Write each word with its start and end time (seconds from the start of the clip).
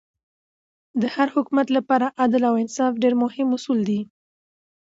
د 1.01 1.03
هر 1.15 1.27
حکومت 1.35 1.67
له 1.75 1.81
پاره 1.89 2.07
عدل 2.23 2.41
او 2.49 2.55
انصاف 2.63 2.93
ډېر 3.03 3.13
مهم 3.23 3.47
اصول 3.57 3.79
دي. 3.89 4.01